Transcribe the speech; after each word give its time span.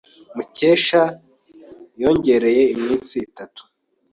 Mukesha 0.35 1.01
yongereye 2.01 2.63
iminsi 2.75 3.15
itatu. 3.27 3.61